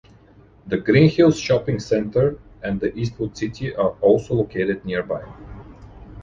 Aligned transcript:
The 0.65 0.79
Greenhills 0.79 1.39
Shopping 1.39 1.79
Center 1.79 2.39
and 2.63 2.79
the 2.79 2.91
Eastwood 2.97 3.37
City 3.37 3.75
are 3.75 3.89
also 4.01 4.33
located 4.33 4.83
nearby. 4.83 5.23